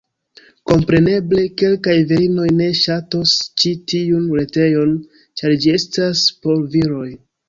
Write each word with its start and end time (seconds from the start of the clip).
Kompreneble, 0.69 1.41
kelkaj 1.61 1.93
virinoj 2.11 2.47
ne 2.61 2.69
ŝatos 2.79 3.33
ĉi 3.63 3.73
tiun 3.93 4.23
retejon, 4.39 4.95
ĉar 5.43 5.55
ĝi 5.67 5.75
estas 5.81 6.25
por 6.47 6.65
viroj. 6.77 7.07